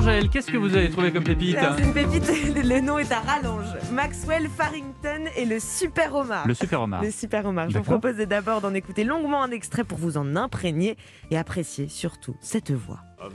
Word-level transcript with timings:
Angèle, 0.00 0.30
qu'est-ce 0.30 0.50
que 0.50 0.56
vous 0.56 0.74
avez 0.74 0.88
trouvé 0.88 1.12
comme 1.12 1.24
pépite 1.24 1.58
C'est 1.76 1.82
une 1.82 1.92
pépite, 1.92 2.26
le 2.64 2.80
nom 2.80 2.98
est 2.98 3.12
à 3.12 3.20
rallonge. 3.20 3.66
Maxwell 3.92 4.48
Farrington 4.48 5.28
et 5.36 5.44
le 5.44 5.60
Super 5.60 6.14
Omar. 6.14 6.48
Le 6.48 6.54
super 6.54 6.80
homard. 6.80 7.02
Le 7.02 7.10
Super 7.10 7.44
Omar. 7.44 7.68
Je 7.68 7.76
vous 7.76 7.84
propose 7.84 8.16
d'abord 8.16 8.62
d'en 8.62 8.72
écouter 8.72 9.04
longuement 9.04 9.42
un 9.42 9.50
extrait 9.50 9.84
pour 9.84 9.98
vous 9.98 10.16
en 10.16 10.36
imprégner 10.36 10.96
et 11.30 11.36
apprécier 11.36 11.88
surtout 11.88 12.34
cette 12.40 12.70
voix. 12.70 13.00
A 13.18 13.28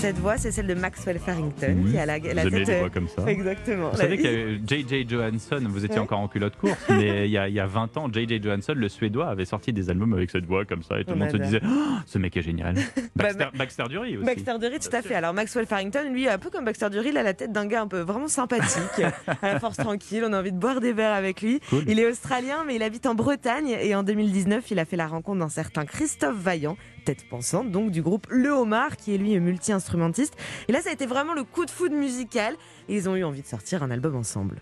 Cette 0.00 0.18
voix, 0.18 0.36
c'est 0.36 0.52
celle 0.52 0.66
de 0.68 0.74
Maxwell 0.74 1.18
Farrington 1.18 1.76
Oui, 1.84 1.90
qui 1.90 1.98
a 1.98 2.06
la, 2.06 2.18
la 2.18 2.42
Vous 2.42 2.48
aimez 2.48 2.58
tête. 2.58 2.68
les 2.68 2.74
euh, 2.74 2.78
voix 2.80 2.90
comme 2.90 3.08
ça. 3.08 3.24
Exactement. 3.26 3.90
Vous 3.90 3.96
La- 3.96 4.02
savez 4.04 4.16
qu'il 4.16 4.26
y 4.30 4.34
a 4.34 4.58
J.J. 4.66 5.06
Johansson, 5.08 5.58
vous 5.68 5.84
étiez 5.84 5.96
Ouais. 5.96 6.02
encore 6.02 6.20
en 6.20 6.28
culotte 6.28 6.56
courte, 6.56 6.78
mais 6.88 7.26
il 7.26 7.32
y, 7.32 7.38
a, 7.38 7.48
il 7.48 7.54
y 7.54 7.58
a 7.60 7.66
20 7.66 7.96
ans, 7.96 8.08
J.J. 8.12 8.40
Johansson, 8.42 8.74
le 8.76 8.88
Suédois, 8.88 9.28
avait 9.28 9.44
sorti 9.44 9.72
des 9.72 9.90
albums 9.90 10.12
avec 10.14 10.30
cette 10.30 10.46
voix 10.46 10.64
comme 10.64 10.82
ça 10.84 11.00
et 11.00 11.04
tout 11.04 11.10
le 11.10 11.16
On 11.16 11.18
monde 11.18 11.30
se 11.32 11.36
disait 11.36 11.60
Oh, 11.64 11.68
ce 12.06 12.18
mec 12.18 12.36
est 12.36 12.42
génial. 12.42 12.74
Baxter, 13.16 13.38
bah- 13.38 13.50
Baxter 13.54 13.84
Dury 13.88 14.16
aussi. 14.16 14.26
Baxter 14.26 14.54
Dury, 14.60 14.78
tout 14.78 14.96
à 14.96 15.02
fait. 15.02 15.14
Alors 15.14 15.34
Maxwell 15.34 15.66
Farrington, 15.66 16.12
lui, 16.12 16.28
un 16.28 16.38
peu 16.38 16.50
comme 16.50 16.64
Baxter 16.64 16.90
Dury, 16.90 17.08
il 17.08 17.16
a 17.18 17.22
la 17.24 17.34
tête 17.34 17.50
d'un 17.52 17.66
gars 17.66 17.82
un 17.82 17.88
peu 17.88 18.00
vraiment 18.00 18.28
sympathique, 18.28 19.02
à 19.42 19.52
la 19.54 19.58
force 19.58 19.78
tranquille. 19.78 20.22
On 20.28 20.32
a 20.32 20.38
envie 20.38 20.52
de 20.52 20.58
boire 20.58 20.80
des 20.80 20.92
verres 20.92 21.14
avec 21.14 21.42
lui. 21.42 21.60
Cool. 21.70 21.82
Il 21.88 21.98
est 21.98 22.06
australien, 22.06 22.62
mais 22.66 22.76
il 22.76 22.82
habite 22.84 23.06
en 23.06 23.14
Bretagne. 23.16 23.76
Et 23.80 23.94
en 23.96 24.04
2019, 24.04 24.70
il 24.70 24.78
a 24.78 24.84
fait 24.84 24.96
la 24.96 25.08
rencontre 25.08 25.40
d'un 25.40 25.48
certain 25.48 25.84
Christophe 25.84 26.36
Vaillant, 26.36 26.76
tête 27.08 27.26
pensante, 27.26 27.70
donc 27.70 27.90
du 27.90 28.02
groupe 28.02 28.26
Le 28.28 28.50
Homard, 28.50 28.98
qui 28.98 29.14
est 29.14 29.16
lui 29.16 29.40
multi-instrumentiste. 29.40 30.36
Et 30.68 30.72
là, 30.72 30.82
ça 30.82 30.90
a 30.90 30.92
été 30.92 31.06
vraiment 31.06 31.32
le 31.32 31.42
coup 31.42 31.64
de 31.64 31.70
foudre 31.70 31.96
musical. 31.96 32.54
Ils 32.86 33.08
ont 33.08 33.16
eu 33.16 33.24
envie 33.24 33.40
de 33.40 33.46
sortir 33.46 33.82
un 33.82 33.90
album 33.90 34.14
ensemble. 34.14 34.60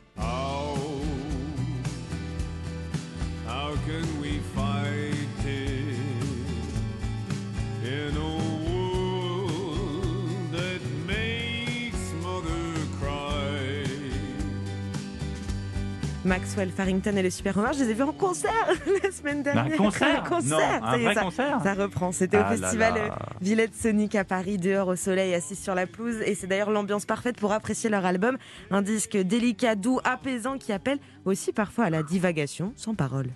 Maxwell 16.27 16.71
Farrington 16.71 17.17
et 17.17 17.23
le 17.23 17.31
Super 17.31 17.57
Homard, 17.57 17.73
je 17.73 17.85
les 17.85 17.91
ai 17.91 17.95
vus 17.95 18.03
en 18.03 18.13
concert 18.13 18.53
la 19.05 19.11
semaine 19.13 19.39
Un 19.39 19.43
dernière. 19.43 19.77
concert 19.77 20.23
Un 20.27 20.29
concert. 20.29 20.81
Non, 20.81 20.87
un 20.87 20.99
vrai 20.99 21.15
ça- 21.15 21.21
concert 21.23 21.61
Ça 21.63 21.75
reprend. 21.75 22.13
C'était 22.13 22.37
Ah 22.39 22.49
au 22.49 22.51
là 22.51 22.57
festival 22.69 22.95
là. 22.95 23.01
euh, 23.01 23.09
Villette 23.41 23.75
Sonic 23.75 24.15
à 24.17 24.25
Paris, 24.25 24.59
dehors 24.59 24.89
au 24.89 24.97
soleil, 24.97 25.33
assis 25.35 25.55
sur 25.57 25.75
la 25.75 25.87
pelouse. 25.87 26.17
Et 26.27 26.35
c'est 26.35 26.47
d'ailleurs 26.49 26.71
l'ambiance 26.71 27.07
parfaite 27.07 27.37
pour 27.39 27.53
apprécier 27.53 27.89
leur 27.89 28.05
album. 28.05 28.37
Un 28.71 28.83
disque 28.83 29.17
délicat, 29.17 29.77
doux, 29.77 30.01
apaisant 30.05 30.59
qui 30.59 30.73
appelle 30.73 30.99
aussi 31.25 31.53
parfois 31.53 31.85
à 31.87 31.91
la 31.91 32.03
divagation 32.03 32.73
sans 32.77 32.95
parole. 32.95 33.29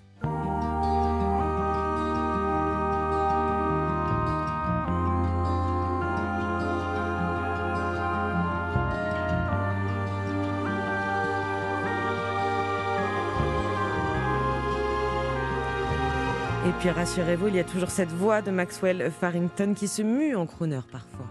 Et 16.63 16.71
puis 16.79 16.89
rassurez-vous, 16.91 17.47
il 17.47 17.55
y 17.55 17.59
a 17.59 17.63
toujours 17.63 17.89
cette 17.89 18.11
voix 18.11 18.43
de 18.43 18.51
Maxwell 18.51 19.11
Farrington 19.19 19.73
qui 19.75 19.87
se 19.87 20.03
mue 20.03 20.35
en 20.35 20.45
crooner 20.45 20.79
parfois. 20.91 21.25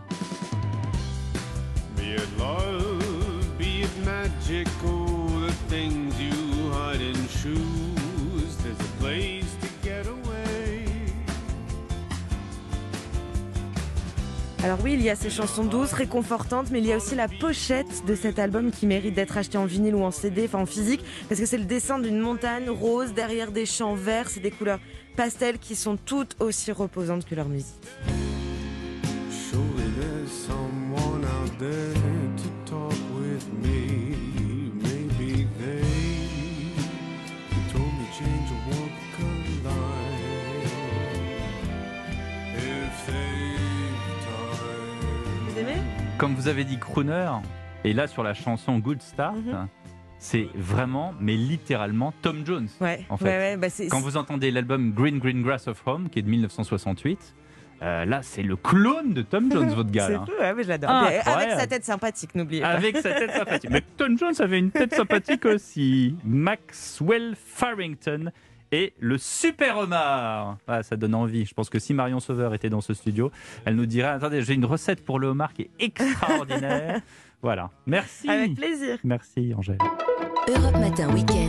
Alors 14.63 14.79
oui, 14.85 14.93
il 14.93 15.01
y 15.01 15.09
a 15.09 15.17
ces 15.17 15.31
chansons 15.31 15.65
douces, 15.65 15.95
réconfortantes, 15.95 16.71
mais 16.71 16.81
il 16.81 16.87
y 16.87 16.93
a 16.93 16.99
aussi 16.99 17.15
la 17.15 17.29
pochette 17.29 18.05
de 18.07 18.15
cet 18.15 18.39
album 18.39 18.71
qui 18.71 18.87
mérite 18.87 19.15
d'être 19.15 19.39
acheté 19.39 19.57
en 19.57 19.65
vinyle 19.65 19.95
ou 19.95 20.03
en 20.03 20.11
CD, 20.11 20.45
enfin 20.45 20.59
en 20.59 20.67
physique, 20.67 21.03
parce 21.31 21.41
que 21.41 21.47
c'est 21.47 21.57
le 21.57 21.65
dessin 21.65 21.99
d'une 21.99 22.19
montagne 22.19 22.69
rose 22.69 23.15
derrière 23.15 23.53
des 23.53 23.65
champs 23.65 23.95
verts, 23.95 24.29
c'est 24.29 24.41
des 24.41 24.51
couleurs 24.51 24.81
pastel 25.17 25.59
qui 25.59 25.77
sont 25.77 25.97
toutes 25.97 26.37
aussi 26.41 26.73
reposantes 26.73 27.25
que 27.25 27.35
leur 27.35 27.49
musique. 27.49 27.75
Aimez 45.61 45.77
Comme 46.19 46.35
vous 46.35 46.49
avez 46.49 46.65
dit 46.65 46.79
crooner, 46.79 47.31
et 47.85 47.93
là 47.93 48.07
sur 48.07 48.23
la 48.23 48.35
chanson 48.35 48.79
Good 48.79 49.01
Start, 49.03 49.37
Mhm. 49.37 49.69
c'est 50.19 50.49
vraiment, 50.55 51.15
mais 51.21 51.35
littéralement 51.35 52.13
Tom 52.23 52.45
Jones. 52.45 52.69
Ouais, 52.81 53.05
En 53.09 53.17
fait, 53.17 53.25
ouais, 53.25 53.39
ouais, 53.39 53.57
bah 53.57 53.69
Quand 53.91 54.01
vous 54.01 54.17
entendez 54.17 54.51
l'album 54.51 54.93
Green 54.93 55.19
Green 55.19 55.43
Grass 55.43 55.69
of 55.69 55.83
Home, 55.87 56.09
qui 56.11 56.19
est 56.19 56.23
de 56.23 56.29
1968, 56.31 57.35
euh, 57.83 58.05
là 58.05 58.21
c'est 58.23 58.43
le 58.43 58.57
clone 58.57 59.15
de 59.15 59.23
Tom 59.23 59.51
Jones, 59.51 59.69
votre 59.75 59.91
gars. 59.91 60.07
c'est 60.07 60.13
là. 60.13 60.25
fou, 60.27 60.33
ouais, 60.41 60.55
mais 60.55 60.63
je 60.65 60.69
l'adore. 60.69 60.91
Ah, 60.93 61.07
Avec 61.07 61.51
sa 61.53 61.67
tête 61.67 61.85
sympathique, 61.85 62.35
n'oubliez 62.35 62.61
pas. 62.63 62.69
Avec 62.69 62.97
sa 62.99 63.13
tête 63.13 63.33
sympathique. 63.33 63.71
Mais 63.71 63.83
Tom 63.97 64.19
Jones 64.19 64.35
avait 64.41 64.59
une 64.59 64.71
tête 64.71 64.95
sympathique 64.95 65.45
aussi. 65.47 66.15
Maxwell 66.25 67.35
Farrington 67.37 68.31
et 68.73 68.95
le 68.99 69.19
super 69.19 69.79
homard. 69.79 70.59
Ah, 70.69 70.83
ça 70.83 70.97
donne 70.97 71.15
envie. 71.15 71.45
Je 71.45 71.55
pense 71.55 71.71
que 71.71 71.79
si 71.79 71.95
Marion 71.95 72.21
Sauveur 72.21 72.55
était 72.55 72.71
dans 72.71 72.81
ce 72.81 72.95
studio, 72.95 73.31
elle 73.65 73.77
nous 73.77 73.87
dirait 73.87 74.09
Attendez, 74.09 74.43
j'ai 74.43 74.55
une 74.55 74.65
recette 74.65 75.05
pour 75.05 75.19
le 75.19 75.29
homard 75.29 75.53
qui 75.53 75.63
est 75.63 75.71
extraordinaire. 75.79 77.01
voilà. 77.43 77.71
Merci. 77.87 78.29
Avec 78.29 78.55
plaisir. 78.55 78.99
Merci, 79.05 79.53
Angèle. 79.57 79.79
Europe 80.49 80.79
Matin 80.79 81.13
Weekend. 81.13 81.41